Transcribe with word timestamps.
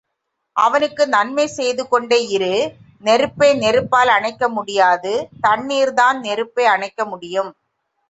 அவனுக்கு 0.55 1.03
நன்மை 1.07 1.45
செய்துகொண்டே 1.47 2.19
இரு 2.29 2.51
நெருப்பை 3.03 3.49
நெருப்பால் 3.59 4.11
அணைக்க 4.17 4.49
முடியாது 4.49 5.13
தண்ணீர்தான் 5.41 6.19
நெருப்பை 6.19 6.65
அணைக்க 6.67 7.05
முடியும். 7.05 7.51